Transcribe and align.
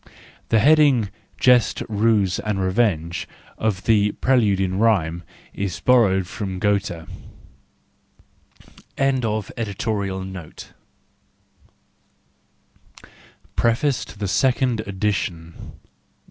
The 0.49 0.57
heading, 0.57 1.11
"Jest, 1.39 1.83
Ruse 1.87 2.39
and 2.39 2.59
Revenge," 2.59 3.27
of 3.59 3.83
the" 3.83 4.11
Prelude 4.13 4.59
in 4.59 4.79
Rhyme" 4.79 5.21
is 5.65 5.79
borrowed 5.79 6.25
from 6.25 6.57
Goethe. 6.57 7.07
PREFACE 13.55 14.05
TO 14.05 14.17
THE 14.17 14.27
SECOND 14.27 14.79
EDITION. 14.87 15.73